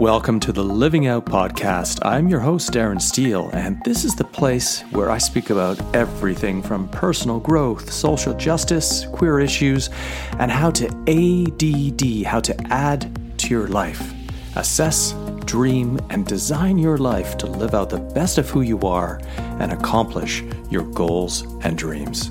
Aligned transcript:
Welcome 0.00 0.40
to 0.40 0.52
the 0.52 0.64
Living 0.64 1.08
Out 1.08 1.26
Podcast. 1.26 1.98
I'm 2.06 2.26
your 2.26 2.40
host, 2.40 2.70
Darren 2.70 3.02
Steele, 3.02 3.50
and 3.52 3.78
this 3.84 4.02
is 4.02 4.14
the 4.14 4.24
place 4.24 4.80
where 4.92 5.10
I 5.10 5.18
speak 5.18 5.50
about 5.50 5.78
everything 5.94 6.62
from 6.62 6.88
personal 6.88 7.38
growth, 7.38 7.92
social 7.92 8.32
justice, 8.32 9.04
queer 9.12 9.40
issues, 9.40 9.90
and 10.38 10.50
how 10.50 10.70
to 10.70 10.86
ADD, 11.06 12.26
how 12.26 12.40
to 12.40 12.56
add 12.72 13.38
to 13.40 13.48
your 13.50 13.68
life. 13.68 14.14
Assess, 14.56 15.12
dream, 15.44 16.00
and 16.08 16.24
design 16.24 16.78
your 16.78 16.96
life 16.96 17.36
to 17.36 17.46
live 17.46 17.74
out 17.74 17.90
the 17.90 17.98
best 17.98 18.38
of 18.38 18.48
who 18.48 18.62
you 18.62 18.80
are 18.80 19.20
and 19.36 19.70
accomplish 19.70 20.42
your 20.70 20.84
goals 20.84 21.42
and 21.62 21.76
dreams. 21.76 22.30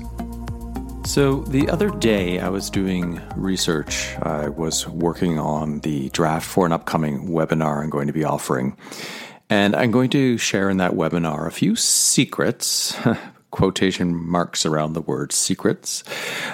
So, 1.04 1.40
the 1.40 1.68
other 1.68 1.90
day 1.90 2.38
I 2.38 2.48
was 2.50 2.70
doing 2.70 3.20
research. 3.34 4.16
I 4.22 4.48
was 4.48 4.86
working 4.86 5.38
on 5.38 5.80
the 5.80 6.08
draft 6.10 6.46
for 6.46 6.66
an 6.66 6.72
upcoming 6.72 7.28
webinar 7.28 7.82
I'm 7.82 7.90
going 7.90 8.06
to 8.06 8.12
be 8.12 8.24
offering. 8.24 8.76
And 9.48 9.74
I'm 9.74 9.90
going 9.90 10.10
to 10.10 10.38
share 10.38 10.70
in 10.70 10.76
that 10.76 10.92
webinar 10.92 11.46
a 11.46 11.50
few 11.50 11.74
secrets, 11.74 12.96
quotation 13.50 14.14
marks 14.14 14.64
around 14.64 14.92
the 14.92 15.00
word 15.00 15.32
secrets, 15.32 16.04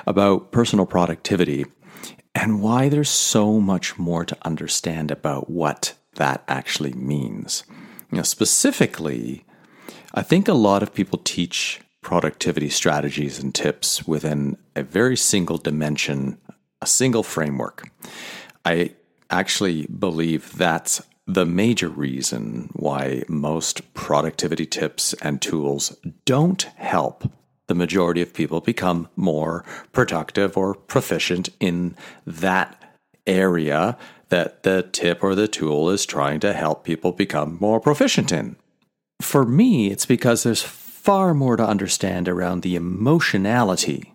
about 0.06 0.52
personal 0.52 0.87
productivity 0.87 1.66
and 2.37 2.62
why 2.62 2.88
there's 2.90 3.09
so 3.09 3.60
much 3.60 3.98
more 3.98 4.24
to 4.24 4.37
understand 4.42 5.10
about 5.10 5.48
what 5.48 5.95
that 6.16 6.45
actually 6.48 6.92
means. 6.92 7.65
You 8.10 8.18
know, 8.18 8.23
specifically, 8.23 9.45
I 10.15 10.23
think 10.23 10.46
a 10.46 10.52
lot 10.54 10.82
of 10.82 10.92
people 10.92 11.18
teach 11.24 11.80
productivity 12.06 12.70
strategies 12.70 13.41
and 13.41 13.52
tips 13.52 14.06
within 14.06 14.56
a 14.77 14.83
very 14.84 15.16
single 15.16 15.59
dimension, 15.59 16.38
a 16.80 16.87
single 16.87 17.24
framework. 17.24 17.91
I 18.65 18.95
actually 19.29 19.87
believe 19.87 20.56
that's 20.56 21.02
the 21.27 21.45
major 21.45 21.88
reason 21.88 22.71
why 22.74 23.24
most 23.26 23.93
productivity 23.95 24.66
tips 24.66 25.15
and 25.15 25.43
tools 25.43 25.96
don't 26.24 26.63
help 26.76 27.29
the 27.66 27.74
majority 27.74 28.23
of 28.23 28.32
people 28.32 28.60
become 28.60 29.09
more 29.16 29.65
productive 29.91 30.57
or 30.57 30.76
proficient 30.76 31.48
in 31.59 31.96
that 32.24 32.95
area 33.26 33.98
that 34.29 34.63
the 34.63 34.88
tip 34.93 35.24
or 35.24 35.35
the 35.35 35.48
tool 35.48 35.91
is 35.91 36.07
trying 36.07 36.38
to 36.38 36.52
help 36.52 36.85
people 36.85 37.10
become 37.10 37.59
more 37.60 37.80
proficient 37.80 38.30
in. 38.30 38.54
For 39.20 39.45
me, 39.45 39.91
it's 39.91 40.07
because 40.07 40.45
there's 40.45 40.85
far 41.07 41.35
more 41.35 41.57
to 41.57 41.65
understand 41.65 42.29
around 42.29 42.62
the 42.62 42.74
emotionality, 42.74 44.12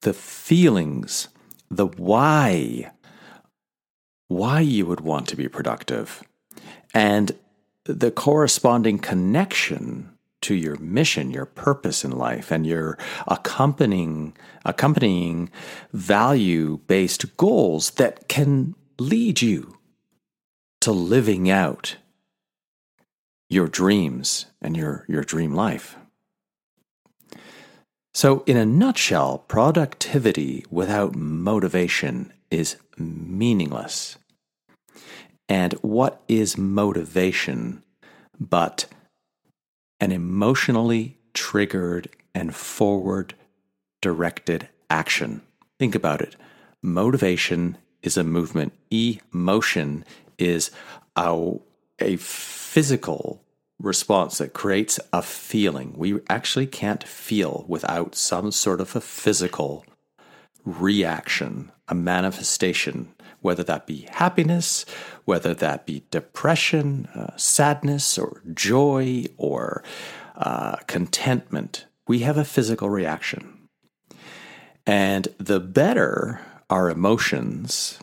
the 0.00 0.14
feelings, 0.14 1.28
the 1.70 1.86
why, 1.86 2.90
why 4.28 4.60
you 4.60 4.86
would 4.86 5.02
want 5.02 5.28
to 5.28 5.36
be 5.36 5.46
productive, 5.46 6.22
and 6.94 7.32
the 7.84 8.10
corresponding 8.10 8.98
connection 8.98 10.10
to 10.40 10.54
your 10.54 10.76
mission, 10.76 11.30
your 11.30 11.44
purpose 11.44 12.02
in 12.02 12.12
life, 12.12 12.50
and 12.50 12.66
your 12.66 12.96
accompanying 13.26 14.34
accompanying 14.64 15.50
value-based 15.92 17.36
goals 17.36 17.90
that 17.90 18.26
can 18.26 18.74
lead 18.98 19.42
you 19.42 19.76
to 20.80 20.92
living 20.92 21.50
out 21.50 21.96
your 23.48 23.68
dreams 23.68 24.46
and 24.60 24.76
your, 24.76 25.04
your 25.08 25.22
dream 25.22 25.54
life. 25.54 25.96
So, 28.14 28.42
in 28.46 28.56
a 28.56 28.66
nutshell, 28.66 29.44
productivity 29.46 30.64
without 30.70 31.14
motivation 31.14 32.32
is 32.50 32.76
meaningless. 32.96 34.16
And 35.48 35.72
what 35.74 36.20
is 36.28 36.58
motivation 36.58 37.84
but 38.38 38.86
an 40.00 40.12
emotionally 40.12 41.18
triggered 41.32 42.08
and 42.34 42.54
forward 42.54 43.34
directed 44.02 44.68
action? 44.90 45.42
Think 45.78 45.94
about 45.94 46.20
it. 46.20 46.36
Motivation 46.82 47.78
is 48.02 48.16
a 48.16 48.24
movement, 48.24 48.72
emotion 48.90 50.04
is 50.38 50.70
a, 51.16 51.52
a 52.00 52.16
physical 52.16 53.42
response 53.78 54.38
that 54.38 54.52
creates 54.52 54.98
a 55.12 55.22
feeling. 55.22 55.94
We 55.96 56.20
actually 56.28 56.66
can't 56.66 57.06
feel 57.06 57.64
without 57.68 58.14
some 58.14 58.50
sort 58.50 58.80
of 58.80 58.96
a 58.96 59.00
physical 59.00 59.84
reaction, 60.64 61.70
a 61.86 61.94
manifestation, 61.94 63.14
whether 63.40 63.62
that 63.64 63.86
be 63.86 64.08
happiness, 64.10 64.84
whether 65.24 65.54
that 65.54 65.86
be 65.86 66.04
depression, 66.10 67.06
uh, 67.14 67.36
sadness, 67.36 68.18
or 68.18 68.42
joy, 68.52 69.26
or 69.36 69.82
uh, 70.36 70.76
contentment. 70.86 71.86
We 72.06 72.20
have 72.20 72.36
a 72.36 72.44
physical 72.44 72.90
reaction. 72.90 73.68
And 74.86 75.28
the 75.38 75.60
better 75.60 76.40
our 76.70 76.90
emotions, 76.90 77.98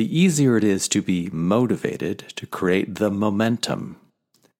the 0.00 0.18
easier 0.18 0.56
it 0.56 0.64
is 0.64 0.88
to 0.88 1.02
be 1.02 1.28
motivated 1.30 2.20
to 2.34 2.46
create 2.46 2.94
the 2.94 3.10
momentum 3.10 4.00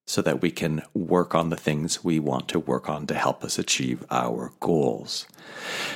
so 0.07 0.21
that 0.21 0.43
we 0.43 0.51
can 0.51 0.83
work 0.93 1.35
on 1.35 1.49
the 1.49 1.57
things 1.57 2.05
we 2.05 2.21
want 2.21 2.47
to 2.47 2.61
work 2.61 2.91
on 2.91 3.07
to 3.07 3.15
help 3.15 3.43
us 3.43 3.59
achieve 3.59 4.05
our 4.11 4.53
goals. 4.61 5.27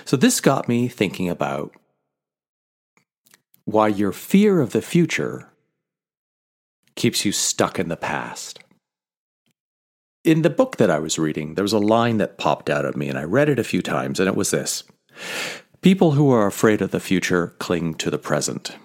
So, 0.06 0.16
this 0.16 0.40
got 0.40 0.66
me 0.66 0.88
thinking 0.88 1.28
about 1.28 1.74
why 3.66 3.88
your 3.88 4.12
fear 4.12 4.62
of 4.62 4.72
the 4.72 4.80
future 4.80 5.50
keeps 6.96 7.26
you 7.26 7.30
stuck 7.32 7.78
in 7.78 7.90
the 7.90 7.98
past. 7.98 8.60
In 10.24 10.40
the 10.40 10.48
book 10.48 10.78
that 10.78 10.88
I 10.88 11.00
was 11.00 11.18
reading, 11.18 11.52
there 11.54 11.64
was 11.64 11.74
a 11.74 11.78
line 11.78 12.16
that 12.16 12.38
popped 12.38 12.70
out 12.70 12.86
at 12.86 12.96
me, 12.96 13.10
and 13.10 13.18
I 13.18 13.24
read 13.24 13.50
it 13.50 13.58
a 13.58 13.70
few 13.72 13.82
times, 13.82 14.18
and 14.18 14.26
it 14.26 14.36
was 14.36 14.52
this 14.52 14.84
People 15.82 16.12
who 16.12 16.30
are 16.30 16.46
afraid 16.46 16.80
of 16.80 16.92
the 16.92 16.98
future 16.98 17.48
cling 17.58 17.92
to 17.96 18.08
the 18.10 18.16
present. 18.16 18.78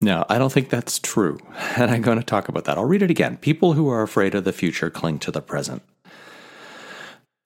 No, 0.00 0.24
I 0.28 0.38
don't 0.38 0.52
think 0.52 0.70
that's 0.70 0.98
true. 0.98 1.38
And 1.76 1.90
I'm 1.90 2.02
going 2.02 2.18
to 2.18 2.24
talk 2.24 2.48
about 2.48 2.64
that. 2.64 2.76
I'll 2.76 2.84
read 2.84 3.02
it 3.02 3.10
again. 3.10 3.36
People 3.36 3.74
who 3.74 3.88
are 3.88 4.02
afraid 4.02 4.34
of 4.34 4.44
the 4.44 4.52
future 4.52 4.90
cling 4.90 5.18
to 5.20 5.30
the 5.30 5.40
present. 5.40 5.82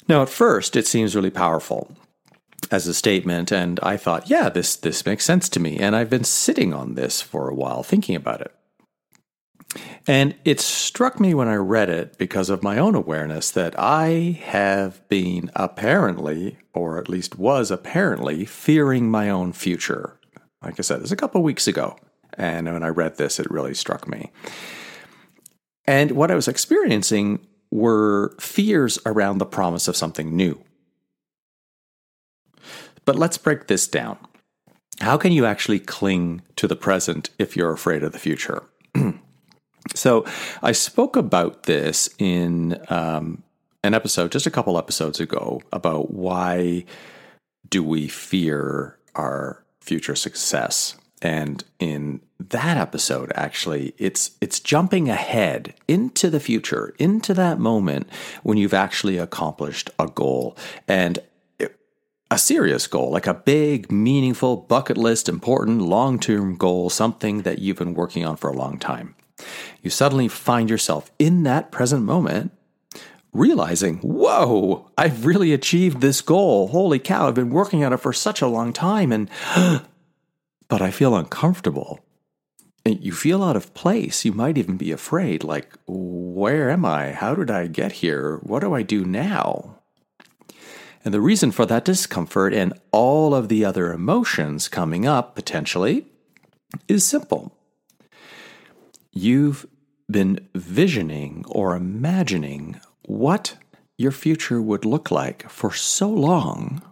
Now, 0.09 0.23
at 0.23 0.29
first, 0.29 0.75
it 0.75 0.87
seems 0.87 1.15
really 1.15 1.31
powerful 1.31 1.95
as 2.71 2.87
a 2.87 2.95
statement, 2.95 3.53
and 3.53 3.79
I 3.83 3.97
thought, 3.97 4.31
yeah, 4.31 4.49
this, 4.49 4.75
this 4.77 5.05
makes 5.05 5.25
sense 5.25 5.49
to 5.51 5.61
me. 5.61 5.79
And 5.79 5.95
I've 5.95 6.11
been 6.11 6.25
sitting 6.25 6.73
on 6.73 6.95
this 6.95 7.21
for 7.21 7.49
a 7.49 7.55
while, 7.55 7.83
thinking 7.83 8.17
about 8.17 8.41
it. 8.41 8.55
And 10.07 10.35
it 10.45 10.61
struck 10.61 11.21
me 11.21 11.35
when 11.35 11.49
I 11.49 11.55
read 11.55 11.89
it 11.89 12.19
because 12.19 12.51
of 12.51 12.63
my 12.63 12.79
own 12.79 12.95
awareness 12.95 13.51
that 13.51 13.75
I 13.79 14.41
have 14.45 15.07
been 15.09 15.51
apparently, 15.55 16.59
or 16.75 16.99
at 16.99 17.09
least 17.09 17.39
was 17.39 17.71
apparently, 17.71 18.45
fearing 18.45 19.11
my 19.11 19.29
own 19.31 19.53
future. 19.53 20.19
Like 20.63 20.79
I 20.79 20.83
said, 20.83 21.01
this 21.01 21.13
a 21.13 21.17
couple 21.17 21.41
of 21.41 21.45
weeks 21.45 21.67
ago. 21.67 21.97
And 22.39 22.73
when 22.73 22.83
I 22.83 22.89
read 22.89 23.17
this, 23.17 23.39
it 23.39 23.51
really 23.51 23.75
struck 23.75 24.09
me. 24.09 24.31
And 25.87 26.13
what 26.13 26.31
I 26.31 26.35
was 26.35 26.49
experiencing 26.49 27.47
were 27.71 28.35
fears 28.39 28.99
around 29.07 29.39
the 29.39 29.47
promise 29.47 29.89
of 29.89 29.97
something 29.97 30.37
new. 30.37 30.63
But 33.05 33.17
let's 33.17 33.39
break 33.39 33.67
this 33.67 33.89
down. 33.89 34.19
How 35.01 35.17
can 35.17 35.33
you 35.33 35.45
actually 35.45 35.81
cling 35.81 36.43
to 36.57 36.69
the 36.69 36.77
present 36.77 37.31
if 37.39 37.57
you're 37.57 37.73
afraid 37.73 38.05
of 38.05 38.13
the 38.13 38.19
future? 38.19 38.63
so, 39.95 40.25
I 40.63 40.73
spoke 40.73 41.17
about 41.17 41.65
this 41.65 42.09
in 42.19 42.81
um, 42.89 43.43
an 43.83 43.95
episode 43.95 44.31
just 44.31 44.47
a 44.47 44.51
couple 44.51 44.79
episodes 44.79 45.19
ago 45.19 45.61
about 45.73 46.13
why 46.13 46.85
do 47.69 47.83
we 47.83 48.07
fear 48.07 48.99
our 49.15 49.65
future 49.81 50.15
success 50.15 50.95
and 51.23 51.65
in 51.79 52.21
that 52.39 52.77
episode 52.77 53.33
actually 53.35 53.95
it's 53.99 54.33
it's 54.41 54.61
jumping 54.61 55.09
ahead 55.09 55.75
into 55.87 56.29
the 56.29 56.41
future 56.41 56.95
into 56.99 57.33
that 57.33 57.59
moment 57.59 58.09
when 58.43 58.59
you've 58.59 58.75
actually 58.75 59.17
accomplished 59.17 59.89
a 59.99 60.07
goal 60.09 60.57
and 60.89 61.21
a 62.31 62.39
serious 62.39 62.87
goal 62.87 63.11
like 63.11 63.27
a 63.27 63.35
big 63.35 63.91
meaningful 63.93 64.57
bucket 64.57 64.99
list 64.99 65.29
important 65.29 65.81
long-term 65.81 66.57
goal 66.57 66.91
something 66.91 67.43
that 67.43 67.61
you've 67.61 67.79
been 67.79 67.95
working 67.95 68.27
on 68.27 68.37
for 68.37 68.51
a 68.51 68.57
long 68.57 68.79
time 68.79 69.15
you 69.83 69.91
suddenly 69.91 70.29
find 70.29 70.69
yourself 70.69 71.11
in 71.19 71.45
that 71.45 71.71
present 71.71 72.03
moment 72.03 72.53
realizing, 73.33 73.97
whoa, 73.99 74.91
I've 74.99 75.25
really 75.25 75.53
achieved 75.55 76.01
this 76.01 76.21
goal. 76.21 76.69
Holy 76.69 76.99
cow, 76.99 77.29
I've 77.29 77.35
been 77.35 77.51
working 77.51 77.83
on 77.83 77.93
it 77.93 77.97
for 77.97 78.13
such 78.13 78.43
a 78.43 78.47
long 78.47 78.73
time. 78.73 79.11
And 79.11 79.31
but 80.73 80.81
I 80.81 80.91
feel 80.91 81.15
uncomfortable. 81.15 82.01
And 82.87 82.99
you 83.05 83.13
feel 83.13 83.45
out 83.45 83.57
of 83.57 83.75
place. 83.75 84.25
You 84.25 84.33
might 84.33 84.57
even 84.57 84.79
be 84.79 84.91
afraid, 84.91 85.45
like, 85.45 85.71
where 85.87 86.71
am 86.71 86.87
I? 86.87 87.13
How 87.13 87.35
did 87.35 87.51
I 87.51 87.67
get 87.67 87.93
here? 87.93 88.39
What 88.43 88.61
do 88.61 88.73
I 88.73 88.81
do 88.81 89.05
now? 89.05 89.81
And 91.05 91.13
the 91.13 91.21
reason 91.21 91.53
for 91.53 91.67
that 91.67 91.85
discomfort 91.85 92.55
and 92.55 92.73
all 92.91 93.35
of 93.35 93.51
the 93.51 93.67
other 93.67 93.93
emotions 93.93 94.71
coming 94.71 95.07
up 95.07 95.35
potentially 95.35 96.07
is 96.89 97.05
simple. 97.05 97.53
you've 99.13 99.67
been 100.11 100.49
visioning 100.55 101.45
or 101.49 101.77
imagining 101.77 102.81
what 103.07 103.57
your 103.99 104.13
future 104.13 104.61
would 104.61 104.85
look 104.85 105.11
like 105.11 105.49
for 105.49 105.73
so 105.73 106.09
long. 106.09 106.83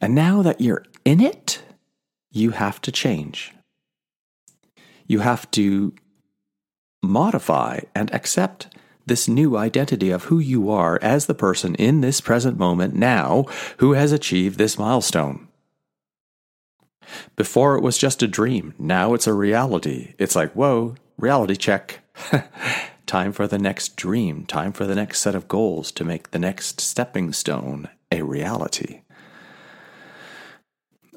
And 0.00 0.14
now 0.14 0.42
that 0.42 0.60
you're 0.60 0.84
in 1.04 1.20
it, 1.20 1.62
you 2.32 2.50
have 2.50 2.80
to 2.82 2.90
change. 2.90 3.52
You 5.06 5.20
have 5.20 5.50
to 5.52 5.94
modify 7.02 7.80
and 7.94 8.12
accept 8.14 8.68
this 9.04 9.28
new 9.28 9.56
identity 9.56 10.10
of 10.10 10.24
who 10.24 10.38
you 10.38 10.70
are 10.70 10.98
as 11.02 11.26
the 11.26 11.34
person 11.34 11.74
in 11.74 12.00
this 12.00 12.20
present 12.20 12.58
moment 12.58 12.94
now 12.94 13.44
who 13.78 13.92
has 13.92 14.12
achieved 14.12 14.58
this 14.58 14.78
milestone. 14.78 15.48
Before 17.36 17.76
it 17.76 17.82
was 17.82 17.98
just 17.98 18.22
a 18.22 18.28
dream, 18.28 18.74
now 18.78 19.12
it's 19.12 19.26
a 19.26 19.32
reality. 19.32 20.14
It's 20.18 20.36
like, 20.36 20.52
whoa, 20.52 20.94
reality 21.18 21.56
check. 21.56 22.00
time 23.06 23.32
for 23.32 23.46
the 23.46 23.58
next 23.58 23.96
dream, 23.96 24.46
time 24.46 24.72
for 24.72 24.86
the 24.86 24.94
next 24.94 25.20
set 25.20 25.34
of 25.34 25.48
goals 25.48 25.90
to 25.92 26.04
make 26.04 26.30
the 26.30 26.38
next 26.38 26.80
stepping 26.80 27.32
stone 27.32 27.88
a 28.10 28.22
reality. 28.22 29.02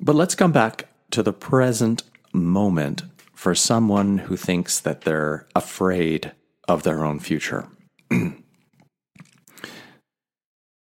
But 0.01 0.15
let's 0.15 0.35
come 0.35 0.51
back 0.51 0.89
to 1.11 1.23
the 1.23 1.33
present 1.33 2.03
moment 2.33 3.03
for 3.33 3.55
someone 3.55 4.19
who 4.19 4.35
thinks 4.35 4.79
that 4.79 5.01
they're 5.01 5.47
afraid 5.55 6.31
of 6.67 6.83
their 6.83 7.03
own 7.05 7.19
future. 7.19 7.67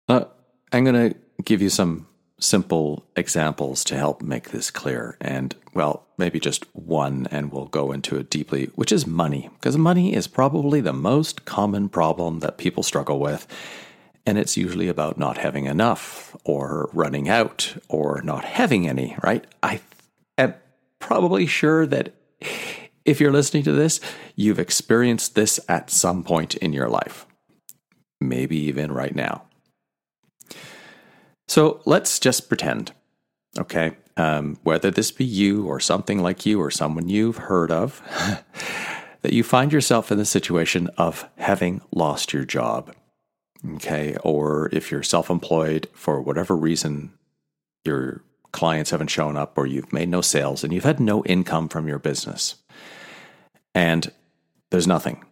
uh, 0.07 0.25
I'm 0.71 0.83
going 0.83 1.12
to 1.12 1.15
give 1.44 1.62
you 1.62 1.69
some 1.69 2.07
simple 2.39 3.06
examples 3.15 3.83
to 3.86 3.95
help 3.95 4.21
make 4.21 4.51
this 4.51 4.69
clear. 4.69 5.18
And, 5.21 5.56
well, 5.74 6.06
maybe 6.18 6.39
just 6.39 6.66
one, 6.75 7.27
and 7.31 7.51
we'll 7.51 7.66
go 7.66 7.92
into 7.92 8.18
it 8.18 8.30
deeply, 8.30 8.66
which 8.75 8.92
is 8.92 9.07
money. 9.07 9.50
Because 9.54 9.77
money 9.77 10.13
is 10.13 10.27
probably 10.27 10.81
the 10.81 10.94
most 10.94 11.45
common 11.45 11.89
problem 11.89 12.39
that 12.39 12.57
people 12.57 12.83
struggle 12.83 13.19
with. 13.19 13.48
And 14.25 14.38
it's 14.38 14.56
usually 14.56 14.88
about 14.88 15.18
not 15.18 15.38
having 15.38 15.66
enough, 15.66 16.36
or 16.44 16.89
running 16.94 17.27
out, 17.27 17.75
or 17.89 18.21
not 18.21 18.45
having 18.45 18.88
any, 18.88 19.18
right? 19.21 19.45
I 19.62 19.81
am 20.38 20.56
probably 21.00 21.45
sure 21.45 21.85
that 21.85 22.13
if 23.06 23.19
you're 23.19 23.31
listening 23.31 23.63
to 23.63 23.71
this, 23.71 24.00
you've 24.35 24.59
experienced 24.59 25.35
this 25.35 25.59
at 25.68 25.89
some 25.89 26.24
point 26.24 26.56
in 26.56 26.74
your 26.74 26.89
life, 26.89 27.25
maybe 28.21 28.57
even 28.57 28.91
right 28.91 29.15
now. 29.15 29.44
So 31.47 31.81
let's 31.85 32.19
just 32.19 32.47
pretend, 32.47 32.94
okay, 33.57 33.97
um, 34.15 34.57
whether 34.63 34.89
this 34.91 35.12
be 35.12 35.25
you 35.25 35.65
or 35.68 35.80
something 35.80 36.19
like 36.19 36.45
you 36.45 36.62
or 36.62 36.71
someone 36.71 37.09
you've 37.09 37.38
heard 37.38 37.71
of, 37.71 38.01
that 39.21 39.33
you 39.33 39.44
find 39.44 39.71
yourself 39.71 40.12
in 40.12 40.18
the 40.18 40.25
situation 40.25 40.89
of 40.97 41.30
having 41.38 41.81
lost 41.91 42.33
your 42.33 42.45
job, 42.45 42.94
okay, 43.75 44.15
or 44.24 44.69
if 44.71 44.91
you're 44.91 45.03
self 45.03 45.30
employed 45.30 45.88
for 45.94 46.21
whatever 46.21 46.56
reason, 46.56 47.13
your 47.85 48.24
clients 48.53 48.91
haven't 48.91 49.09
shown 49.09 49.35
up 49.35 49.57
or 49.57 49.67
you've 49.67 49.91
made 49.91 50.07
no 50.07 50.21
sales 50.21 50.63
and 50.63 50.71
you've 50.71 50.85
had 50.85 51.00
no 51.00 51.25
income 51.25 51.67
from 51.67 51.88
your 51.88 52.00
business. 52.00 52.55
And 53.75 54.09
there's 54.71 54.88
nothing. 54.88 55.25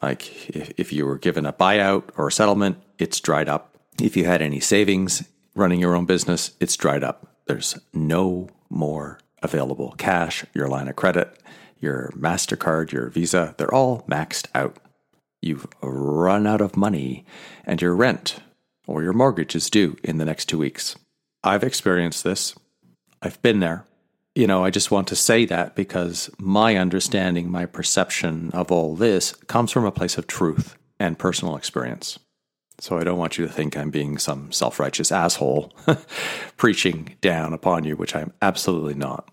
Like 0.00 0.48
if, 0.50 0.92
you 0.92 1.04
were 1.04 1.18
given 1.18 1.44
a 1.44 1.52
buyout 1.52 2.04
or 2.16 2.28
a 2.28 2.32
settlement, 2.32 2.78
it's 2.98 3.20
dried 3.20 3.48
up. 3.48 3.76
If 4.00 4.16
you 4.16 4.26
had 4.26 4.42
any 4.42 4.60
savings, 4.60 5.26
running 5.56 5.80
your 5.80 5.96
own 5.96 6.06
business, 6.06 6.52
it's 6.60 6.76
dried 6.76 7.02
up. 7.02 7.34
There's 7.46 7.76
no 7.92 8.48
more 8.70 9.18
available 9.42 9.94
cash, 9.98 10.44
your 10.54 10.68
line 10.68 10.86
of 10.86 10.94
credit, 10.94 11.36
your 11.80 12.12
MasterCard, 12.16 12.92
your 12.92 13.08
Visa, 13.08 13.54
they're 13.56 13.74
all 13.74 14.02
maxed 14.08 14.46
out. 14.54 14.76
You've 15.40 15.66
run 15.82 16.46
out 16.46 16.60
of 16.60 16.76
money, 16.76 17.24
and 17.64 17.80
your 17.80 17.94
rent 17.94 18.40
or 18.86 19.02
your 19.02 19.12
mortgage 19.12 19.54
is 19.54 19.70
due 19.70 19.96
in 20.02 20.18
the 20.18 20.24
next 20.24 20.46
two 20.46 20.58
weeks. 20.58 20.96
I've 21.44 21.64
experienced 21.64 22.24
this. 22.24 22.54
I've 23.22 23.40
been 23.42 23.60
there. 23.60 23.84
You 24.34 24.46
know, 24.46 24.64
I 24.64 24.70
just 24.70 24.90
want 24.90 25.08
to 25.08 25.16
say 25.16 25.44
that 25.46 25.74
because 25.74 26.30
my 26.38 26.76
understanding, 26.76 27.50
my 27.50 27.66
perception 27.66 28.50
of 28.52 28.70
all 28.70 28.94
this 28.94 29.32
comes 29.46 29.72
from 29.72 29.84
a 29.84 29.92
place 29.92 30.16
of 30.16 30.26
truth 30.26 30.76
and 31.00 31.18
personal 31.18 31.56
experience. 31.56 32.18
So 32.80 32.98
I 32.98 33.04
don't 33.04 33.18
want 33.18 33.38
you 33.38 33.46
to 33.46 33.52
think 33.52 33.76
I'm 33.76 33.90
being 33.90 34.18
some 34.18 34.52
self 34.52 34.78
righteous 34.78 35.10
asshole 35.10 35.72
preaching 36.56 37.16
down 37.20 37.52
upon 37.52 37.84
you, 37.84 37.96
which 37.96 38.14
I'm 38.14 38.32
absolutely 38.40 38.94
not. 38.94 39.28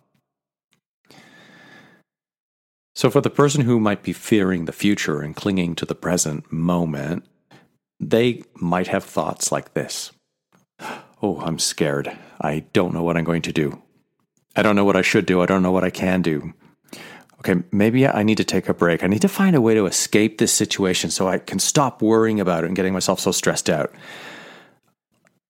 So, 2.95 3.11
for 3.11 3.21
the 3.21 3.29
person 3.29 3.61
who 3.61 3.79
might 3.79 4.03
be 4.03 4.13
fearing 4.13 4.65
the 4.65 4.71
future 4.71 5.21
and 5.21 5.35
clinging 5.35 5.75
to 5.75 5.85
the 5.85 5.93
present 5.93 6.51
moment, 6.51 7.25
they 7.99 8.43
might 8.55 8.87
have 8.87 9.03
thoughts 9.03 9.51
like 9.51 9.73
this 9.73 10.11
Oh, 11.21 11.39
I'm 11.39 11.59
scared. 11.59 12.15
I 12.39 12.65
don't 12.73 12.93
know 12.93 13.03
what 13.03 13.17
I'm 13.17 13.23
going 13.23 13.41
to 13.43 13.53
do. 13.53 13.81
I 14.55 14.61
don't 14.61 14.75
know 14.75 14.85
what 14.85 14.95
I 14.95 15.01
should 15.01 15.25
do. 15.25 15.41
I 15.41 15.45
don't 15.45 15.63
know 15.63 15.71
what 15.71 15.83
I 15.83 15.89
can 15.89 16.21
do 16.21 16.53
okay, 17.45 17.61
maybe 17.71 18.07
I 18.07 18.23
need 18.23 18.37
to 18.37 18.43
take 18.43 18.67
a 18.67 18.73
break. 18.73 19.03
I 19.03 19.07
need 19.07 19.21
to 19.21 19.27
find 19.27 19.55
a 19.55 19.61
way 19.61 19.75
to 19.75 19.85
escape 19.85 20.37
this 20.37 20.51
situation 20.51 21.11
so 21.11 21.27
I 21.27 21.37
can 21.37 21.59
stop 21.59 22.01
worrying 22.01 22.39
about 22.39 22.63
it 22.63 22.67
and 22.67 22.75
getting 22.75 22.93
myself 22.93 23.19
so 23.19 23.31
stressed 23.31 23.69
out. 23.69 23.93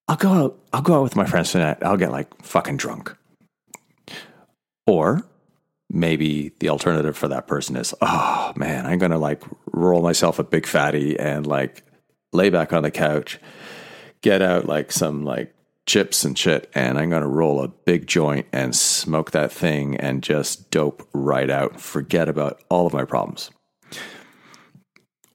I'll 0.08 0.18
go 0.18 0.30
out, 0.30 0.60
I'll 0.74 0.82
go 0.82 0.96
out 0.96 1.04
with 1.04 1.16
my 1.16 1.26
friends 1.26 1.52
tonight. 1.52 1.78
I'll 1.82 1.98
get 1.98 2.12
like 2.12 2.44
fucking 2.44 2.78
drunk. 2.78 3.16
Or 4.86 5.26
maybe 5.90 6.52
the 6.60 6.70
alternative 6.70 7.18
for 7.18 7.30
that 7.30 7.48
person 7.48 7.76
is, 7.76 7.94
oh 8.02 8.54
man, 8.56 8.86
I'm 8.86 9.00
gonna 9.00 9.18
like 9.18 9.42
roll 9.72 10.02
myself 10.02 10.38
a 10.38 10.44
big 10.44 10.68
fatty 10.68 11.18
and 11.18 11.48
like 11.48 11.84
lay 12.34 12.50
back 12.50 12.74
on 12.74 12.84
the 12.84 12.92
couch, 12.92 13.40
get 14.22 14.42
out 14.42 14.66
like 14.66 14.92
some 14.92 15.24
like 15.24 15.55
chips 15.86 16.24
and 16.24 16.38
shit, 16.38 16.70
and 16.74 16.98
I'm 16.98 17.10
going 17.10 17.22
to 17.22 17.28
roll 17.28 17.62
a 17.62 17.68
big 17.68 18.08
joint 18.08 18.48
and 18.52 18.76
smoke 18.76 19.32
that 19.32 19.52
thing 19.52 19.96
and 19.98 20.24
just 20.24 20.72
dope 20.72 21.08
right 21.14 21.50
out, 21.50 21.80
forget 21.80 22.28
about 22.28 22.62
all 22.70 22.88
of 22.88 22.94
my 22.94 23.06
problems. 23.06 23.52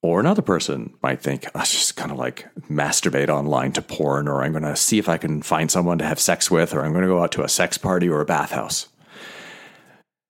Or 0.02 0.18
another 0.18 0.42
person 0.42 0.94
might 1.02 1.20
think, 1.20 1.46
I 1.54 1.60
just 1.60 1.94
kind 1.94 2.10
of 2.10 2.16
like 2.16 2.48
masturbate 2.70 3.28
online 3.28 3.72
to 3.72 3.82
porn, 3.82 4.28
or 4.28 4.42
I'm 4.42 4.52
going 4.52 4.64
to 4.64 4.74
see 4.74 4.98
if 4.98 5.08
I 5.08 5.18
can 5.18 5.42
find 5.42 5.70
someone 5.70 5.98
to 5.98 6.06
have 6.06 6.18
sex 6.18 6.50
with, 6.50 6.72
or 6.74 6.84
I'm 6.84 6.92
going 6.92 7.02
to 7.02 7.08
go 7.08 7.22
out 7.22 7.32
to 7.32 7.44
a 7.44 7.48
sex 7.48 7.76
party 7.76 8.08
or 8.08 8.20
a 8.20 8.26
bathhouse. 8.26 8.88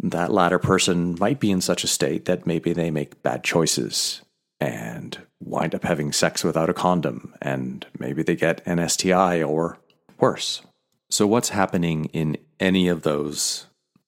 That 0.02 0.32
latter 0.32 0.58
person 0.58 1.16
might 1.20 1.38
be 1.38 1.50
in 1.50 1.60
such 1.60 1.84
a 1.84 1.88
state 1.88 2.24
that 2.24 2.46
maybe 2.46 2.72
they 2.72 2.90
make 2.90 3.22
bad 3.22 3.44
choices 3.44 4.22
and 4.58 5.18
wind 5.40 5.74
up 5.74 5.84
having 5.84 6.12
sex 6.12 6.42
without 6.42 6.68
a 6.68 6.74
condom, 6.74 7.32
and 7.40 7.86
maybe 7.98 8.22
they 8.22 8.34
get 8.34 8.60
an 8.66 8.86
STI 8.88 9.42
or 9.42 9.78
worse. 10.20 10.62
So, 11.10 11.26
what's 11.26 11.50
happening 11.50 12.06
in 12.06 12.36
any 12.58 12.88
of 12.88 13.02
those 13.02 13.66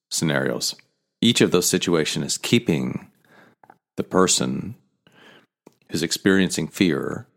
scenarios? 0.09 0.75
Each 1.21 1.41
of 1.41 1.51
those 1.51 1.67
situations 1.67 2.25
is 2.25 2.37
keeping 2.37 3.11
the 3.97 4.03
person 4.03 4.75
who's 5.89 6.03
experiencing 6.03 6.67
fear 6.67 7.27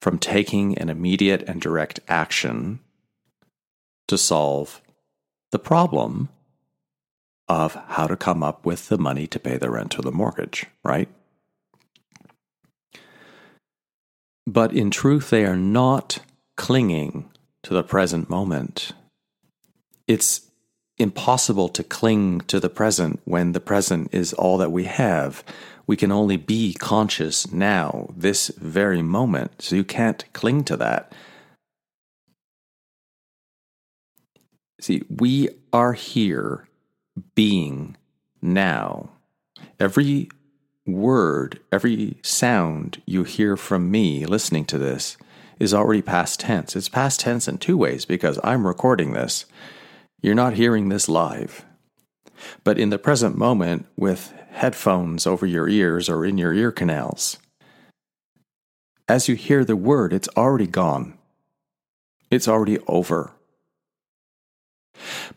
from 0.00 0.18
taking 0.18 0.76
an 0.78 0.88
immediate 0.88 1.42
and 1.48 1.60
direct 1.60 2.00
action 2.08 2.80
to 4.08 4.18
solve 4.18 4.80
the 5.52 5.58
problem 5.58 6.28
of 7.48 7.74
how 7.88 8.06
to 8.06 8.16
come 8.16 8.42
up 8.42 8.64
with 8.64 8.88
the 8.88 8.98
money 8.98 9.26
to 9.26 9.38
pay 9.38 9.56
the 9.56 9.70
rent 9.70 9.98
or 9.98 10.02
the 10.02 10.10
mortgage, 10.10 10.66
right? 10.84 11.08
But 14.46 14.72
in 14.72 14.90
truth, 14.90 15.30
they 15.30 15.44
are 15.44 15.56
not 15.56 16.18
clinging 16.56 17.30
to 17.62 17.74
the 17.74 17.82
present 17.82 18.28
moment. 18.28 18.92
It's 20.06 20.42
impossible 20.98 21.68
to 21.70 21.82
cling 21.82 22.40
to 22.42 22.60
the 22.60 22.68
present 22.68 23.20
when 23.24 23.52
the 23.52 23.60
present 23.60 24.08
is 24.12 24.32
all 24.32 24.58
that 24.58 24.72
we 24.72 24.84
have. 24.84 25.44
We 25.86 25.96
can 25.96 26.12
only 26.12 26.36
be 26.36 26.74
conscious 26.74 27.50
now, 27.52 28.08
this 28.16 28.48
very 28.48 29.02
moment. 29.02 29.62
So 29.62 29.76
you 29.76 29.84
can't 29.84 30.24
cling 30.32 30.64
to 30.64 30.76
that. 30.76 31.12
See, 34.80 35.02
we 35.08 35.48
are 35.72 35.92
here 35.92 36.66
being 37.34 37.96
now. 38.40 39.10
Every 39.78 40.28
word, 40.86 41.60
every 41.70 42.16
sound 42.22 43.00
you 43.06 43.22
hear 43.24 43.56
from 43.56 43.90
me 43.90 44.26
listening 44.26 44.64
to 44.66 44.78
this 44.78 45.16
is 45.58 45.74
already 45.74 46.02
past 46.02 46.40
tense. 46.40 46.74
It's 46.76 46.88
past 46.88 47.20
tense 47.20 47.48
in 47.48 47.58
two 47.58 47.76
ways 47.76 48.04
because 48.04 48.38
I'm 48.42 48.66
recording 48.66 49.12
this. 49.12 49.46
You're 50.20 50.34
not 50.34 50.54
hearing 50.54 50.88
this 50.88 51.08
live. 51.08 51.64
But 52.64 52.78
in 52.78 52.90
the 52.90 52.98
present 52.98 53.36
moment, 53.36 53.86
with 53.96 54.32
headphones 54.50 55.26
over 55.26 55.46
your 55.46 55.68
ears 55.68 56.08
or 56.08 56.24
in 56.24 56.38
your 56.38 56.52
ear 56.52 56.72
canals, 56.72 57.38
as 59.08 59.28
you 59.28 59.34
hear 59.34 59.64
the 59.64 59.76
word, 59.76 60.12
it's 60.12 60.28
already 60.36 60.66
gone. 60.66 61.18
It's 62.30 62.48
already 62.48 62.78
over. 62.86 63.32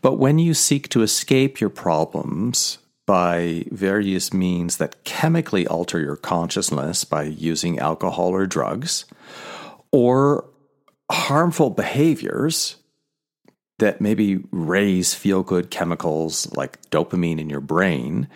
But 0.00 0.14
when 0.14 0.38
you 0.38 0.54
seek 0.54 0.88
to 0.90 1.02
escape 1.02 1.60
your 1.60 1.70
problems 1.70 2.78
by 3.06 3.64
various 3.70 4.32
means 4.32 4.78
that 4.78 5.04
chemically 5.04 5.66
alter 5.66 6.00
your 6.00 6.16
consciousness 6.16 7.04
by 7.04 7.24
using 7.24 7.78
alcohol 7.78 8.30
or 8.30 8.46
drugs, 8.46 9.04
or 9.92 10.48
harmful 11.10 11.70
behaviors 11.70 12.76
that 13.78 14.00
maybe 14.00 14.40
raise 14.50 15.14
feel 15.14 15.42
good 15.42 15.70
chemicals 15.70 16.52
like 16.54 16.80
dopamine 16.90 17.38
in 17.38 17.50
your 17.50 17.60
brain, 17.60 18.28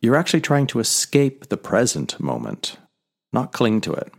you're 0.00 0.16
actually 0.16 0.40
trying 0.40 0.66
to 0.66 0.80
escape 0.80 1.48
the 1.48 1.56
present 1.56 2.20
moment, 2.20 2.76
not 3.32 3.52
cling 3.52 3.80
to 3.80 3.92
it. 3.92 4.12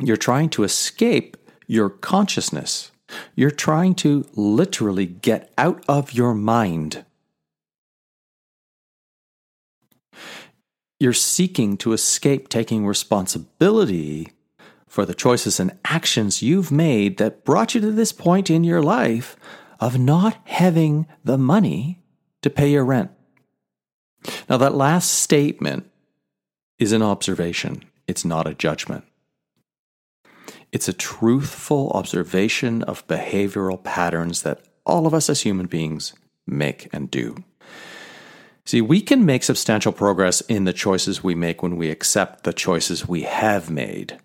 You're 0.00 0.16
trying 0.16 0.48
to 0.50 0.62
escape 0.62 1.36
your 1.66 1.90
consciousness. 1.90 2.92
You're 3.34 3.50
trying 3.50 3.96
to 3.96 4.24
literally 4.34 5.06
get 5.06 5.52
out 5.58 5.84
of 5.88 6.12
your 6.12 6.34
mind. 6.34 7.04
You're 11.00 11.14
seeking 11.14 11.78
to 11.78 11.94
escape 11.94 12.50
taking 12.50 12.86
responsibility 12.86 14.28
for 14.86 15.06
the 15.06 15.14
choices 15.14 15.58
and 15.58 15.78
actions 15.84 16.42
you've 16.42 16.70
made 16.70 17.16
that 17.16 17.42
brought 17.42 17.74
you 17.74 17.80
to 17.80 17.90
this 17.90 18.12
point 18.12 18.50
in 18.50 18.64
your 18.64 18.82
life 18.82 19.34
of 19.80 19.98
not 19.98 20.36
having 20.44 21.06
the 21.24 21.38
money 21.38 22.02
to 22.42 22.50
pay 22.50 22.70
your 22.70 22.84
rent. 22.84 23.10
Now, 24.48 24.58
that 24.58 24.74
last 24.74 25.10
statement 25.10 25.90
is 26.78 26.92
an 26.92 27.02
observation, 27.02 27.84
it's 28.06 28.24
not 28.24 28.46
a 28.46 28.54
judgment. 28.54 29.04
It's 30.72 30.88
a 30.88 30.92
truthful 30.92 31.90
observation 31.94 32.82
of 32.82 33.06
behavioral 33.06 33.82
patterns 33.82 34.42
that 34.42 34.66
all 34.84 35.06
of 35.06 35.14
us 35.14 35.30
as 35.30 35.42
human 35.42 35.66
beings 35.66 36.12
make 36.46 36.88
and 36.92 37.10
do. 37.10 37.36
See, 38.64 38.80
we 38.80 39.00
can 39.00 39.24
make 39.24 39.42
substantial 39.42 39.92
progress 39.92 40.40
in 40.42 40.64
the 40.64 40.72
choices 40.72 41.24
we 41.24 41.34
make 41.34 41.62
when 41.62 41.76
we 41.76 41.90
accept 41.90 42.44
the 42.44 42.52
choices 42.52 43.08
we 43.08 43.22
have 43.22 43.70
made 43.70 44.18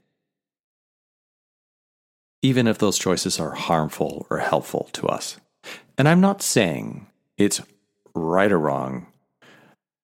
even 2.46 2.68
if 2.68 2.78
those 2.78 3.00
choices 3.00 3.40
are 3.40 3.56
harmful 3.56 4.28
or 4.30 4.38
helpful 4.38 4.88
to 4.94 5.08
us. 5.08 5.38
And 5.98 6.08
I'm 6.08 6.22
not 6.22 6.44
saying 6.44 7.08
it's 7.40 7.60
right 8.14 8.52
or 8.52 8.60
wrong 8.60 9.08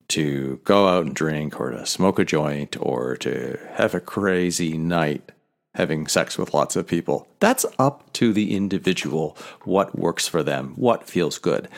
to 0.08 0.60
go 0.64 0.88
out 0.88 1.06
and 1.06 1.16
drink 1.16 1.60
or 1.60 1.70
to 1.70 1.86
smoke 1.86 2.18
a 2.18 2.26
joint 2.26 2.76
or 2.80 3.16
to 3.18 3.60
have 3.74 3.94
a 3.94 4.00
crazy 4.00 4.76
night 4.76 5.32
having 5.76 6.08
sex 6.08 6.36
with 6.36 6.52
lots 6.52 6.76
of 6.76 6.88
people. 6.88 7.28
That's 7.40 7.64
up 7.78 8.12
to 8.14 8.34
the 8.34 8.56
individual, 8.56 9.38
what 9.62 9.98
works 9.98 10.28
for 10.28 10.42
them, 10.42 10.74
what 10.78 11.08
feels 11.08 11.38
good. 11.38 11.70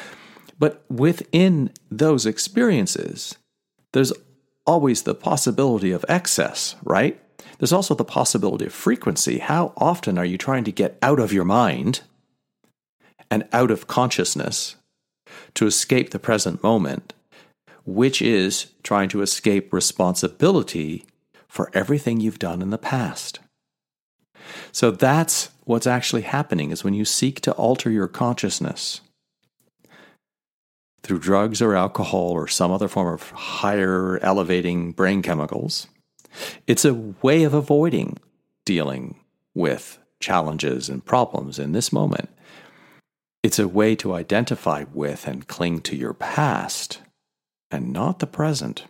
But 0.59 0.83
within 0.89 1.71
those 1.89 2.25
experiences, 2.25 3.35
there's 3.91 4.13
always 4.65 5.03
the 5.03 5.15
possibility 5.15 5.91
of 5.91 6.05
excess, 6.07 6.75
right? 6.83 7.19
There's 7.59 7.73
also 7.73 7.95
the 7.95 8.05
possibility 8.05 8.65
of 8.65 8.73
frequency. 8.73 9.39
How 9.39 9.73
often 9.77 10.17
are 10.17 10.25
you 10.25 10.37
trying 10.37 10.63
to 10.65 10.71
get 10.71 10.97
out 11.01 11.19
of 11.19 11.33
your 11.33 11.45
mind 11.45 12.01
and 13.29 13.47
out 13.51 13.71
of 13.71 13.87
consciousness 13.87 14.75
to 15.55 15.65
escape 15.65 16.11
the 16.11 16.19
present 16.19 16.63
moment, 16.63 17.13
which 17.85 18.21
is 18.21 18.67
trying 18.83 19.09
to 19.09 19.21
escape 19.21 19.73
responsibility 19.73 21.05
for 21.47 21.69
everything 21.73 22.19
you've 22.19 22.39
done 22.39 22.61
in 22.61 22.69
the 22.69 22.77
past? 22.77 23.39
So 24.71 24.91
that's 24.91 25.49
what's 25.63 25.87
actually 25.87 26.23
happening 26.23 26.71
is 26.71 26.83
when 26.83 26.93
you 26.93 27.05
seek 27.05 27.39
to 27.41 27.53
alter 27.53 27.89
your 27.89 28.07
consciousness 28.07 29.01
through 31.03 31.19
drugs 31.19 31.61
or 31.61 31.75
alcohol 31.75 32.31
or 32.31 32.47
some 32.47 32.71
other 32.71 32.87
form 32.87 33.13
of 33.13 33.29
higher 33.31 34.17
elevating 34.19 34.91
brain 34.91 35.21
chemicals, 35.21 35.87
it's 36.65 36.85
a 36.85 36.93
way 36.93 37.43
of 37.43 37.53
avoiding 37.53 38.17
dealing 38.65 39.19
with 39.53 39.99
challenges 40.19 40.89
and 40.89 41.05
problems 41.05 41.59
in 41.59 41.73
this 41.73 41.91
moment. 41.91 42.29
It's 43.43 43.59
a 43.59 43.67
way 43.67 43.95
to 43.97 44.13
identify 44.13 44.85
with 44.93 45.27
and 45.27 45.47
cling 45.47 45.81
to 45.81 45.95
your 45.97 46.13
past 46.13 47.01
and 47.69 47.91
not 47.91 48.19
the 48.19 48.27
present. 48.27 48.85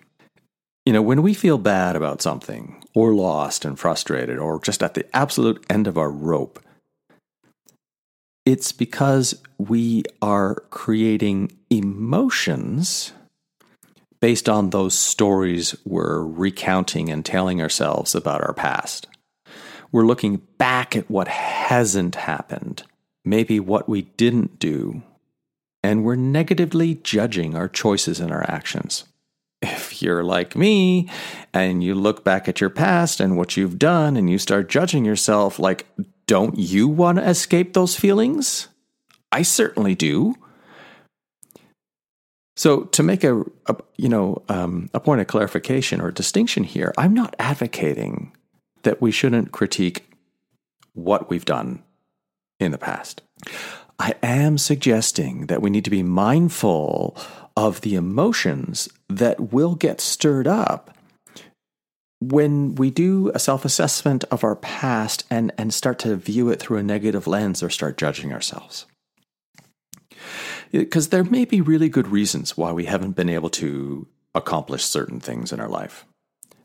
You 0.86 0.94
know, 0.94 1.02
when 1.02 1.24
we 1.24 1.34
feel 1.34 1.58
bad 1.58 1.96
about 1.96 2.22
something, 2.22 2.84
or 2.94 3.16
lost 3.16 3.66
and 3.66 3.80
frustrated, 3.80 4.38
or 4.38 4.60
just 4.60 4.84
at 4.84 4.94
the 4.94 5.06
absolute 5.16 5.66
end 5.70 5.88
of 5.88 5.98
our 5.98 6.12
rope, 6.12 6.60
it's 8.46 8.72
because 8.72 9.42
we 9.58 10.04
are 10.22 10.56
creating 10.70 11.52
emotions 11.70 13.14
based 14.20 14.48
on 14.48 14.70
those 14.70 14.98
stories 14.98 15.76
we're 15.86 16.22
recounting 16.22 17.10
and 17.10 17.26
telling 17.26 17.62
ourselves 17.62 18.16
about 18.16 18.42
our 18.42 18.54
past. 18.54 19.08
We're 19.92 20.06
looking 20.06 20.42
back 20.58 20.96
at 20.96 21.10
what 21.10 21.28
hasn't 21.28 22.16
happened, 22.16 22.84
maybe 23.24 23.60
what 23.60 23.88
we 23.88 24.04
didn't 24.04 24.60
do, 24.60 25.04
and 25.84 26.04
we're 26.04 26.16
negatively 26.16 26.96
judging 26.96 27.56
our 27.56 27.68
choices 27.68 28.20
and 28.20 28.32
our 28.32 28.50
actions. 28.50 29.06
If 29.64 30.02
you're 30.02 30.26
like 30.26 30.58
me 30.58 31.10
and 31.54 31.82
you 31.82 31.96
look 31.96 32.26
back 32.26 32.50
at 32.50 32.60
your 32.60 32.70
past 32.70 33.22
and 33.22 33.38
what 33.38 33.56
you've 33.56 33.80
done 33.80 34.18
and 34.18 34.30
you 34.30 34.38
start 34.38 34.68
judging 34.68 35.06
yourself, 35.06 35.58
like, 35.58 35.88
don't 36.28 36.58
you 36.58 36.90
want 36.90 37.18
to 37.18 37.30
escape 37.30 37.72
those 37.72 37.96
feelings? 37.96 38.68
I 39.32 39.42
certainly 39.42 39.96
do. 39.96 40.36
So 42.56 42.84
to 42.84 43.04
make 43.04 43.24
a, 43.24 43.42
a 43.66 43.76
you 43.98 44.10
know 44.10 44.44
um, 44.50 44.90
a 44.94 45.00
point 45.00 45.22
of 45.22 45.28
clarification 45.28 46.02
or 46.02 46.12
distinction 46.12 46.64
here, 46.64 46.94
I'm 46.98 47.14
not 47.14 47.36
advocating 47.40 48.34
that 48.84 49.02
we 49.02 49.12
shouldn't 49.12 49.54
critique 49.54 50.06
what 50.94 51.30
we've 51.30 51.46
done 51.46 51.84
in 52.60 52.72
the 52.72 52.78
past. 52.78 53.22
I 53.98 54.16
am 54.22 54.58
suggesting 54.58 55.48
that 55.48 55.62
we 55.62 55.70
need 55.70 55.86
to 55.86 55.90
be 55.90 56.04
mindful 56.04 57.18
of 57.56 57.82
the 57.82 57.96
emotions 57.96 58.90
that 59.10 59.52
will 59.52 59.76
get 59.76 60.02
stirred 60.02 60.48
up 60.48 60.98
when 62.20 62.76
we 62.76 62.90
do 62.90 63.32
a 63.36 63.40
self 63.40 63.66
assessment 63.66 64.24
of 64.32 64.44
our 64.44 64.56
past 64.56 65.26
and, 65.30 65.52
and 65.58 65.74
start 65.74 66.00
to 66.00 66.16
view 66.16 66.50
it 66.50 66.60
through 66.60 66.78
a 66.78 66.84
negative 66.84 67.28
lens 67.28 67.62
or 67.62 67.70
start 67.70 67.98
judging 67.98 68.32
ourselves 68.32 68.86
because 70.72 71.10
there 71.10 71.24
may 71.24 71.46
be 71.46 71.62
really 71.62 71.88
good 71.88 72.08
reasons 72.08 72.58
why 72.58 72.72
we 72.72 72.86
haven't 72.86 73.16
been 73.16 73.30
able 73.30 73.50
to 73.50 74.08
accomplish 74.34 74.84
certain 74.84 75.20
things 75.20 75.54
in 75.54 75.60
our 75.60 75.70
life. 75.70 76.06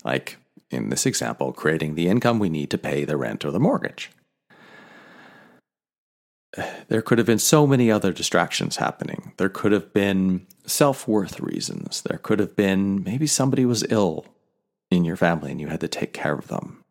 Like 0.02 0.38
in 0.71 0.88
this 0.88 1.04
example, 1.04 1.52
creating 1.52 1.95
the 1.95 2.09
income 2.09 2.38
we 2.38 2.49
need 2.49 2.71
to 2.71 2.78
pay 2.78 3.04
the 3.04 3.18
rent 3.18 3.45
or 3.45 3.50
the 3.50 3.61
mortgage. 3.61 4.11
There 6.88 7.02
could 7.02 7.19
have 7.19 7.26
been 7.26 7.38
so 7.38 7.67
many 7.67 7.90
other 7.90 8.12
distractions 8.12 8.76
happening. 8.76 9.33
There 9.37 9.50
could 9.50 9.73
have 9.73 9.93
been 9.93 10.47
self 10.67 11.07
worth 11.07 11.40
reasons. 11.40 12.02
There 12.02 12.19
could 12.19 12.38
have 12.38 12.57
been 12.57 13.02
maybe 13.02 13.26
somebody 13.26 13.64
was 13.67 13.85
ill 13.90 14.26
in 14.90 15.05
your 15.05 15.17
family 15.17 15.50
and 15.50 15.61
you 15.61 15.69
had 15.69 15.81
to 15.81 15.88
take 15.88 16.12
care 16.12 16.35
of 16.35 16.49
them. 16.49 16.85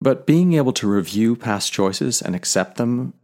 But 0.00 0.26
being 0.26 0.54
able 0.54 0.72
to 0.74 0.88
review 0.88 1.36
past 1.36 1.72
choices 1.72 2.22
and 2.22 2.34
accept 2.34 2.76
them 2.76 3.14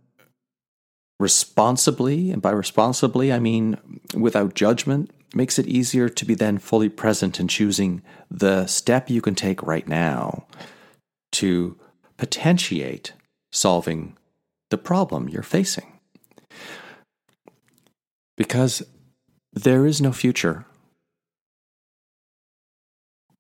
responsibly, 1.18 2.30
and 2.30 2.42
by 2.42 2.50
responsibly, 2.50 3.32
I 3.32 3.38
mean 3.38 4.00
without 4.14 4.54
judgment, 4.54 5.10
makes 5.34 5.58
it 5.58 5.66
easier 5.66 6.08
to 6.08 6.24
be 6.24 6.34
then 6.34 6.58
fully 6.58 6.88
present 6.88 7.40
in 7.40 7.48
choosing 7.48 8.02
the 8.30 8.66
step 8.66 9.10
you 9.10 9.20
can 9.20 9.34
take 9.34 9.62
right 9.62 9.86
now 9.88 10.46
to 11.32 11.78
potentiate 12.16 13.12
solving 13.52 14.16
the 14.70 14.78
problem 14.78 15.28
you're 15.28 15.42
facing. 15.42 15.98
Because 18.36 18.82
there 19.52 19.86
is 19.86 20.00
no 20.00 20.12
future. 20.12 20.66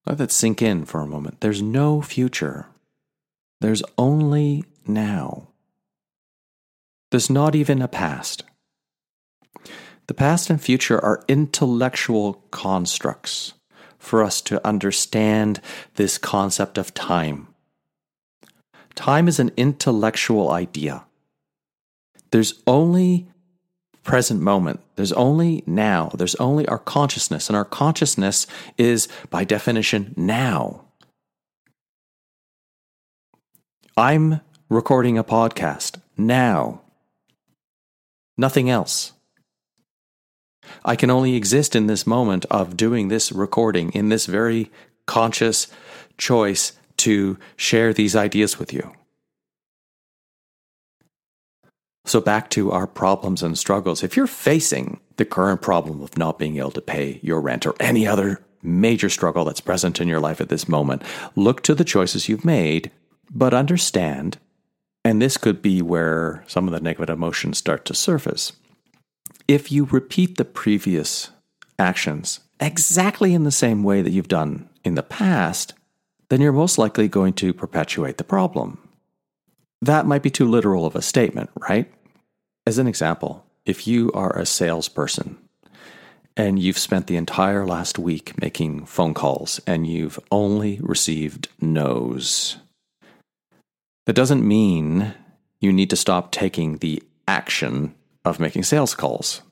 Let 0.06 0.18
that 0.18 0.32
sink 0.32 0.62
in 0.62 0.84
for 0.84 1.00
a 1.00 1.06
moment. 1.06 1.40
There's 1.40 1.60
no 1.62 2.00
future. 2.00 2.66
There's 3.60 3.82
only 3.98 4.64
now. 4.86 5.48
There's 7.10 7.28
not 7.28 7.54
even 7.54 7.82
a 7.82 7.88
past. 7.88 8.44
The 10.06 10.14
past 10.14 10.50
and 10.50 10.60
future 10.62 11.04
are 11.04 11.24
intellectual 11.26 12.34
constructs 12.52 13.54
for 13.98 14.22
us 14.22 14.40
to 14.42 14.64
understand 14.64 15.60
this 15.96 16.16
concept 16.16 16.78
of 16.78 16.94
time. 16.94 17.48
Time 18.94 19.26
is 19.26 19.40
an 19.40 19.50
intellectual 19.56 20.50
idea. 20.50 21.05
There's 22.30 22.62
only 22.66 23.28
present 24.02 24.40
moment. 24.40 24.80
There's 24.96 25.12
only 25.12 25.62
now. 25.66 26.10
There's 26.14 26.34
only 26.36 26.66
our 26.68 26.78
consciousness, 26.78 27.48
and 27.48 27.56
our 27.56 27.64
consciousness 27.64 28.46
is, 28.78 29.08
by 29.30 29.44
definition, 29.44 30.14
now. 30.16 30.82
I'm 33.96 34.40
recording 34.68 35.16
a 35.16 35.24
podcast 35.24 36.00
now 36.18 36.82
nothing 38.36 38.68
else. 38.68 39.12
I 40.84 40.96
can 40.96 41.10
only 41.10 41.34
exist 41.34 41.76
in 41.76 41.86
this 41.86 42.06
moment 42.06 42.44
of 42.50 42.76
doing 42.76 43.08
this 43.08 43.30
recording, 43.32 43.90
in 43.92 44.08
this 44.08 44.26
very 44.26 44.70
conscious 45.06 45.68
choice 46.18 46.72
to 46.98 47.38
share 47.56 47.92
these 47.92 48.16
ideas 48.16 48.58
with 48.58 48.72
you. 48.72 48.92
So, 52.06 52.20
back 52.20 52.50
to 52.50 52.70
our 52.70 52.86
problems 52.86 53.42
and 53.42 53.58
struggles. 53.58 54.04
If 54.04 54.16
you're 54.16 54.28
facing 54.28 55.00
the 55.16 55.24
current 55.24 55.60
problem 55.60 56.00
of 56.00 56.16
not 56.16 56.38
being 56.38 56.56
able 56.58 56.70
to 56.70 56.80
pay 56.80 57.18
your 57.20 57.40
rent 57.40 57.66
or 57.66 57.74
any 57.80 58.06
other 58.06 58.40
major 58.62 59.08
struggle 59.08 59.44
that's 59.44 59.60
present 59.60 60.00
in 60.00 60.06
your 60.06 60.20
life 60.20 60.40
at 60.40 60.48
this 60.48 60.68
moment, 60.68 61.02
look 61.34 61.62
to 61.62 61.74
the 61.74 61.84
choices 61.84 62.28
you've 62.28 62.44
made, 62.44 62.92
but 63.30 63.52
understand, 63.52 64.38
and 65.04 65.20
this 65.20 65.36
could 65.36 65.60
be 65.60 65.82
where 65.82 66.44
some 66.46 66.68
of 66.68 66.72
the 66.72 66.80
negative 66.80 67.10
emotions 67.10 67.58
start 67.58 67.84
to 67.86 67.94
surface. 67.94 68.52
If 69.48 69.72
you 69.72 69.84
repeat 69.84 70.36
the 70.36 70.44
previous 70.44 71.30
actions 71.76 72.38
exactly 72.60 73.34
in 73.34 73.42
the 73.42 73.50
same 73.50 73.82
way 73.82 74.00
that 74.02 74.12
you've 74.12 74.28
done 74.28 74.68
in 74.84 74.94
the 74.94 75.02
past, 75.02 75.74
then 76.28 76.40
you're 76.40 76.52
most 76.52 76.78
likely 76.78 77.08
going 77.08 77.32
to 77.34 77.52
perpetuate 77.52 78.16
the 78.16 78.24
problem. 78.24 78.78
That 79.82 80.06
might 80.06 80.22
be 80.22 80.30
too 80.30 80.48
literal 80.48 80.86
of 80.86 80.96
a 80.96 81.02
statement, 81.02 81.50
right? 81.68 81.92
As 82.66 82.78
an 82.78 82.88
example, 82.88 83.46
if 83.64 83.86
you 83.86 84.10
are 84.12 84.36
a 84.36 84.44
salesperson 84.44 85.38
and 86.36 86.58
you've 86.58 86.78
spent 86.78 87.06
the 87.06 87.16
entire 87.16 87.64
last 87.64 87.96
week 87.96 88.40
making 88.40 88.86
phone 88.86 89.14
calls 89.14 89.60
and 89.68 89.86
you've 89.86 90.18
only 90.32 90.80
received 90.82 91.48
no's, 91.60 92.56
that 94.06 94.16
doesn't 94.16 94.46
mean 94.46 95.14
you 95.60 95.72
need 95.72 95.90
to 95.90 95.96
stop 95.96 96.32
taking 96.32 96.78
the 96.78 97.00
action 97.28 97.94
of 98.24 98.40
making 98.40 98.64
sales 98.64 98.96
calls. 98.96 99.42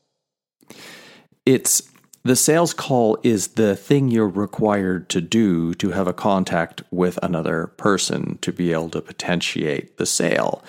It's 1.47 1.89
the 2.25 2.35
sales 2.35 2.75
call 2.75 3.19
is 3.23 3.49
the 3.49 3.77
thing 3.77 4.09
you're 4.09 4.29
required 4.29 5.09
to 5.11 5.21
do 5.21 5.75
to 5.75 5.91
have 5.91 6.09
a 6.09 6.13
contact 6.13 6.83
with 6.91 7.19
another 7.23 7.69
person 7.77 8.39
to 8.39 8.53
be 8.53 8.73
able 8.73 8.91
to 8.91 9.03
potentiate 9.03 9.99
the 9.99 10.07
sale. 10.07 10.65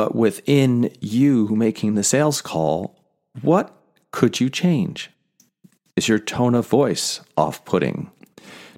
But 0.00 0.14
within 0.14 0.90
you 1.00 1.48
making 1.48 1.94
the 1.94 2.02
sales 2.02 2.40
call, 2.40 2.96
what 3.42 3.76
could 4.12 4.40
you 4.40 4.48
change? 4.48 5.10
Is 5.94 6.08
your 6.08 6.18
tone 6.18 6.54
of 6.54 6.66
voice 6.66 7.20
off 7.36 7.62
putting? 7.66 8.10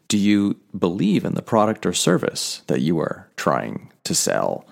Do 0.09 0.19
you 0.19 0.57
believe 0.77 1.25
in 1.25 1.35
the 1.35 1.41
product 1.41 1.87
or 1.87 1.93
service 1.93 2.63
that 2.67 2.81
you 2.81 2.99
are 2.99 3.31
trying 3.37 3.93
to 4.03 4.17
sell? 4.17 4.67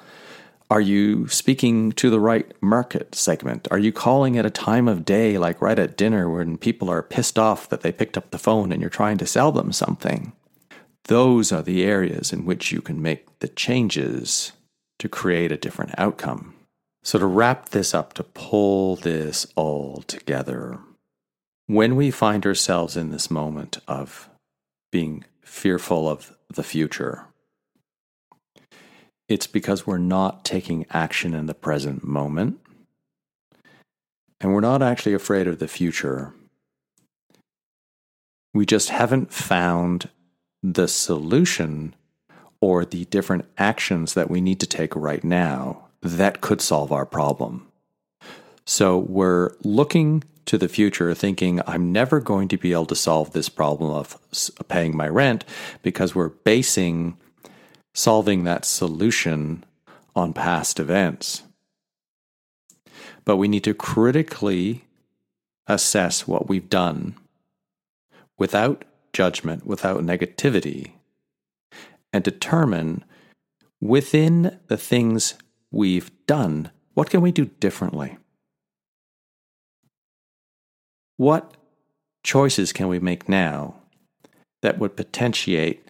Are 0.69 0.81
you 0.81 1.29
speaking 1.29 1.93
to 1.93 2.11
the 2.11 2.19
right 2.19 2.53
market 2.61 3.15
segment? 3.15 3.69
Are 3.71 3.79
you 3.79 3.93
calling 3.93 4.37
at 4.37 4.45
a 4.45 4.51
time 4.51 4.89
of 4.89 5.05
day, 5.05 5.39
like 5.39 5.63
right 5.63 5.79
at 5.79 5.97
dinner, 5.97 6.29
when 6.29 6.59
people 6.59 6.91
are 6.91 7.01
pissed 7.01 7.39
off 7.39 7.69
that 7.69 7.83
they 7.83 7.93
picked 7.93 8.19
up 8.19 8.33
the 8.33 8.39
phone 8.39 8.73
and 8.73 8.81
you're 8.81 8.91
trying 8.91 9.19
to 9.19 9.25
sell 9.25 9.53
them 9.53 9.71
something? 9.71 10.33
Those 11.05 11.53
are 11.53 11.63
the 11.63 11.85
areas 11.85 12.33
in 12.33 12.45
which 12.45 12.73
you 12.73 12.83
can 12.83 13.01
make 13.01 13.39
the 13.39 13.47
changes 13.47 14.51
to 15.01 15.09
create 15.09 15.51
a 15.51 15.57
different 15.57 15.93
outcome. 15.99 16.55
So, 17.03 17.19
to 17.19 17.27
wrap 17.27 17.71
this 17.71 17.95
up, 17.95 18.13
to 18.15 18.23
pull 18.23 18.97
this 18.97 19.47
all 19.57 20.03
together, 20.07 20.79
when 21.67 21.97
we 21.97 22.11
find 22.11 22.45
ourselves 22.45 22.97
in 22.97 23.11
this 23.11 23.31
moment 23.31 23.79
of 23.89 24.29
being 24.93 25.25
fearful 25.43 26.09
of 26.09 26.37
the 26.53 26.63
future, 26.63 27.27
it's 29.29 29.47
because 29.47 29.87
we're 29.87 29.99
not 29.99 30.45
taking 30.45 30.85
action 30.91 31.33
in 31.35 31.47
the 31.47 31.55
present 31.55 32.05
moment. 32.05 32.61
And 34.41 34.53
we're 34.53 34.61
not 34.61 34.83
actually 34.83 35.15
afraid 35.15 35.47
of 35.47 35.59
the 35.59 35.69
future. 35.69 36.35
We 38.53 38.67
just 38.67 38.89
haven't 38.89 39.33
found 39.33 40.09
the 40.63 40.89
solution 40.89 41.95
or 42.61 42.85
the 42.85 43.07
different 43.07 43.47
actions 43.59 44.15
that 44.15 44.31
we 44.31 44.41
need 44.41 44.61
to 44.61 44.67
take 44.67 44.95
right 44.95 45.25
now 45.25 45.89
that 46.03 46.41
could 46.41 46.61
solve 46.61 46.93
our 46.93 47.07
problem. 47.07 47.67
So 48.65 48.99
we're 48.99 49.55
looking 49.63 50.25
to 50.47 50.59
the 50.59 50.69
future 50.69 51.15
thinking, 51.15 51.61
I'm 51.67 51.93
never 51.93 52.21
going 52.21 52.49
to 52.49 52.57
be 52.57 52.73
able 52.73 52.87
to 52.87 52.97
solve 52.97 53.33
this 53.33 53.49
problem 53.49 53.91
of 53.91 54.19
paying 54.69 54.97
my 54.97 55.09
rent 55.09 55.45
because 55.83 56.15
we're 56.15 56.29
basing 56.29 57.17
solving 57.93 58.45
that 58.45 58.65
solution 58.65 59.65
on 60.15 60.33
past 60.33 60.81
events. 60.81 61.43
But 63.25 63.37
we 63.37 63.49
need 63.49 63.65
to 63.65 63.75
critically 63.75 64.85
assess 65.67 66.27
what 66.27 66.49
we've 66.49 66.69
done 66.69 67.15
without 68.39 68.85
judgment, 69.13 69.67
without 69.67 70.01
negativity, 70.01 70.93
and 72.13 72.25
determine 72.25 73.05
within 73.81 74.59
the 74.69 74.77
things 74.77 75.35
we've 75.71 76.11
done, 76.27 76.71
what 76.95 77.11
can 77.11 77.21
we 77.21 77.33
do 77.33 77.47
differently? 77.47 78.19
What 81.17 81.57
choices 82.25 82.73
can 82.73 82.89
we 82.89 82.99
make 82.99 83.29
now 83.29 83.77
that 84.63 84.79
would 84.79 84.97
potentiate 84.97 85.87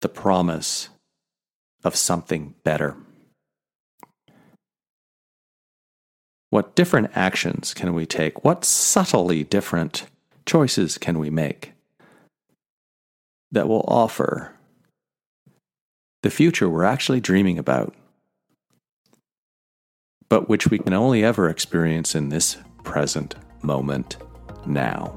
the 0.00 0.08
promise 0.08 0.88
of 1.82 1.96
something 1.96 2.54
better? 2.62 2.96
What 6.50 6.76
different 6.76 7.10
actions 7.14 7.74
can 7.74 7.94
we 7.94 8.06
take? 8.06 8.44
What 8.44 8.64
subtly 8.64 9.42
different 9.42 10.06
choices 10.46 10.98
can 10.98 11.18
we 11.18 11.28
make 11.28 11.72
that 13.50 13.66
will 13.66 13.84
offer 13.88 14.53
the 16.24 16.30
future 16.30 16.70
we're 16.70 16.84
actually 16.84 17.20
dreaming 17.20 17.58
about, 17.58 17.94
but 20.30 20.48
which 20.48 20.68
we 20.68 20.78
can 20.78 20.94
only 20.94 21.22
ever 21.22 21.50
experience 21.50 22.14
in 22.14 22.30
this 22.30 22.56
present 22.82 23.34
moment 23.62 24.16
now? 24.64 25.08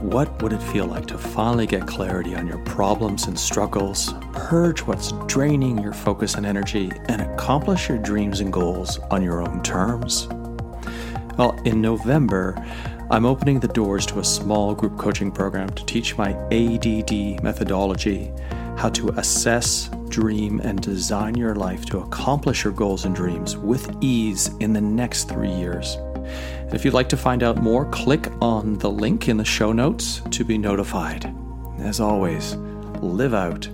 What 0.00 0.42
would 0.42 0.52
it 0.52 0.60
feel 0.60 0.86
like 0.86 1.06
to 1.06 1.16
finally 1.16 1.68
get 1.68 1.86
clarity 1.86 2.34
on 2.34 2.48
your 2.48 2.58
problems 2.64 3.28
and 3.28 3.38
struggles, 3.38 4.12
purge 4.32 4.80
what's 4.80 5.12
draining 5.28 5.78
your 5.78 5.92
focus 5.92 6.34
and 6.34 6.44
energy, 6.44 6.90
and 7.06 7.22
accomplish 7.22 7.88
your 7.88 7.98
dreams 7.98 8.40
and 8.40 8.52
goals 8.52 8.98
on 9.12 9.22
your 9.22 9.40
own 9.40 9.62
terms? 9.62 10.26
Well, 11.38 11.56
in 11.64 11.80
November, 11.80 12.56
I'm 13.12 13.26
opening 13.26 13.60
the 13.60 13.68
doors 13.68 14.06
to 14.06 14.20
a 14.20 14.24
small 14.24 14.74
group 14.74 14.96
coaching 14.96 15.30
program 15.30 15.68
to 15.68 15.84
teach 15.84 16.16
my 16.16 16.32
ADD 16.50 17.42
methodology, 17.42 18.32
how 18.78 18.88
to 18.88 19.10
assess, 19.18 19.90
dream, 20.08 20.60
and 20.60 20.80
design 20.80 21.34
your 21.34 21.54
life 21.54 21.84
to 21.86 21.98
accomplish 21.98 22.64
your 22.64 22.72
goals 22.72 23.04
and 23.04 23.14
dreams 23.14 23.54
with 23.58 23.94
ease 24.00 24.48
in 24.60 24.72
the 24.72 24.80
next 24.80 25.28
three 25.28 25.52
years. 25.52 25.98
If 26.72 26.86
you'd 26.86 26.94
like 26.94 27.10
to 27.10 27.18
find 27.18 27.42
out 27.42 27.62
more, 27.62 27.84
click 27.90 28.28
on 28.40 28.78
the 28.78 28.90
link 28.90 29.28
in 29.28 29.36
the 29.36 29.44
show 29.44 29.72
notes 29.72 30.22
to 30.30 30.42
be 30.42 30.56
notified. 30.56 31.30
As 31.80 32.00
always, 32.00 32.54
live 33.02 33.34
out 33.34 33.66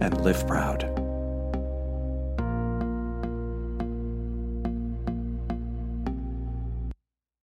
and 0.00 0.18
live 0.24 0.46
proud. 0.46 0.97